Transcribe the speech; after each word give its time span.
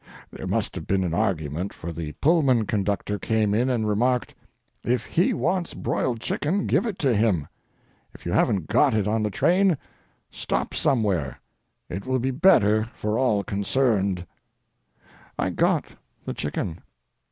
There 0.31 0.47
must 0.47 0.73
have 0.73 0.87
been 0.87 1.03
an 1.03 1.13
argument, 1.13 1.73
for 1.73 1.91
the 1.93 2.13
Pullman 2.13 2.65
conductor 2.65 3.19
came 3.19 3.53
in 3.53 3.69
and 3.69 3.87
remarked: 3.87 4.33
"If 4.83 5.05
he 5.05 5.31
wants 5.31 5.75
broiled 5.75 6.19
chicken, 6.19 6.65
give 6.65 6.87
it 6.87 6.97
to 7.05 7.15
him. 7.15 7.47
If 8.15 8.25
you 8.25 8.31
haven't 8.31 8.65
got 8.65 8.95
it 8.95 9.07
on 9.07 9.21
the 9.21 9.29
train, 9.29 9.77
stop 10.31 10.73
somewhere. 10.73 11.39
It 11.87 12.07
will 12.07 12.17
be 12.17 12.31
better 12.31 12.85
for 12.95 13.19
all 13.19 13.43
concerned!" 13.43 14.25
I 15.37 15.51
got 15.51 15.85
the 16.25 16.33
chicken. 16.33 16.79